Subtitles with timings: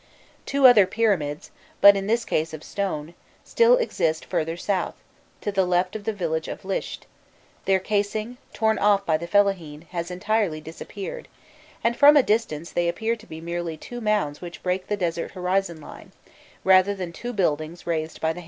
[0.47, 3.13] Two other pyramids, but in this case of stone,
[3.43, 4.95] still exist further south,
[5.41, 7.05] to the left of the village of Lisht:
[7.65, 11.27] their casing, torn off by the fellahîn, has entirely disappeared,
[11.83, 15.33] and from a distance they appear to be merely two mounds which break the desert
[15.33, 16.13] horizon line,
[16.63, 18.39] rather than two buildings raised by the hand of man.